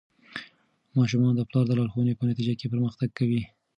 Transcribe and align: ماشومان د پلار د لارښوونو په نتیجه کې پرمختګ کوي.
ماشومان 0.97 1.33
د 1.35 1.41
پلار 1.49 1.65
د 1.67 1.71
لارښوونو 1.79 2.17
په 2.19 2.23
نتیجه 2.29 2.53
کې 2.59 2.71
پرمختګ 2.73 3.09
کوي. 3.19 3.41